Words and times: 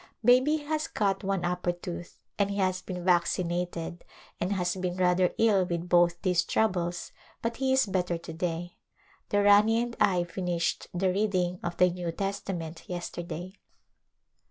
Baby 0.25 0.57
has 0.57 0.87
cut 0.87 1.23
one 1.23 1.45
upper 1.45 1.71
tooth 1.71 2.17
and 2.39 2.49
he 2.49 2.57
has 2.57 2.81
been 2.81 3.05
vacci 3.05 3.43
nated 3.43 4.01
and 4.39 4.51
has 4.53 4.75
been 4.75 4.97
rather 4.97 5.31
ill 5.37 5.63
with 5.63 5.87
both 5.87 6.19
these 6.23 6.43
troubles 6.43 7.11
but 7.43 7.57
he 7.57 7.71
is 7.71 7.85
better 7.85 8.17
to 8.17 8.33
day. 8.33 8.77
The 9.29 9.43
Rani 9.43 9.79
and 9.79 9.95
I 9.99 10.23
finished 10.23 10.87
the 10.91 11.13
reading 11.13 11.59
of 11.61 11.77
the 11.77 11.91
New 11.91 12.11
Testament 12.11 12.89
yesterday. 12.89 13.59